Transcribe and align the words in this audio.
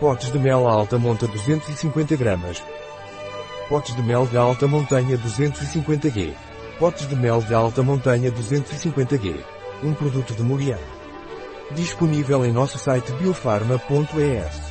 Potes 0.00 0.30
de 0.30 0.38
mel 0.38 0.66
alta 0.66 0.98
monta 0.98 1.26
250 1.26 2.16
gramas. 2.16 2.64
Potes 3.68 3.94
de 3.94 4.00
mel 4.00 4.24
de 4.24 4.38
alta 4.38 4.66
montanha 4.66 5.18
250G. 5.18 6.32
Potes 6.78 7.06
de 7.06 7.14
mel 7.14 7.42
de 7.42 7.52
alta 7.52 7.82
montanha 7.82 8.32
250G. 8.32 9.44
Um 9.84 9.92
produto 9.92 10.32
de 10.32 10.42
Muriel. 10.42 10.80
Disponível 11.72 12.46
em 12.46 12.50
nosso 12.50 12.78
site 12.78 13.12
biofarma.es. 13.12 14.69